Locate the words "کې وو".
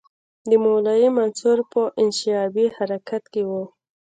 3.33-3.63